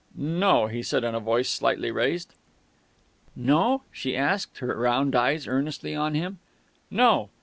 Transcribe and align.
"No," 0.15 0.65
he 0.65 0.81
said 0.81 1.03
in 1.03 1.13
a 1.13 1.19
voice 1.19 1.47
slightly 1.47 1.91
raised. 1.91 2.33
"No?" 3.35 3.83
she 3.91 4.17
asked, 4.17 4.57
her 4.57 4.75
round 4.75 5.15
eyes 5.15 5.45
earnestly 5.47 5.93
on 5.93 6.15
him. 6.15 6.39
"No." 6.89 7.29